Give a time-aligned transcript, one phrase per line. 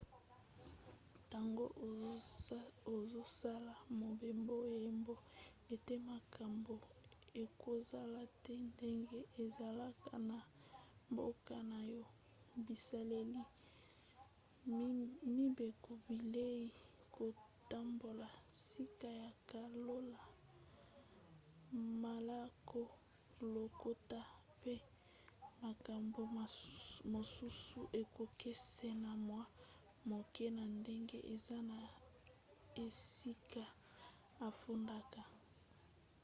[1.23, 1.65] ntango
[2.99, 5.15] ozosala mobembo yeba
[5.73, 6.75] ete makambo
[7.43, 10.37] ekozala te ndenge ezalaka na
[11.11, 12.03] mboka na yo".
[12.65, 13.43] bizaleli
[15.35, 16.65] mibeko bilei
[17.15, 18.27] kotambola
[18.65, 20.21] sika ya kolala
[22.03, 22.81] malako
[23.53, 24.21] lokota
[24.61, 24.75] pe
[25.63, 26.21] makambo
[27.15, 29.41] mosusu ekokesena mwa
[30.09, 31.77] moke na ndenge eza na
[32.85, 33.63] esika
[34.47, 35.21] ofandaka